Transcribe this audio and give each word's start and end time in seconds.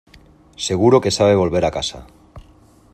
seguro 0.67 1.01
que 1.03 1.15
sabe 1.17 1.39
volver 1.43 1.63
a 1.65 1.73
casa. 1.77 1.99